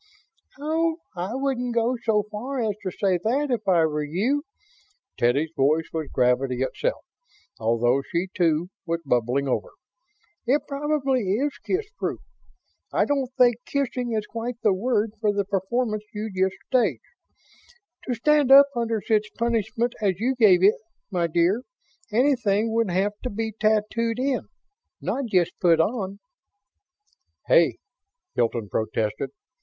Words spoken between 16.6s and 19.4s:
staged. To stand up under such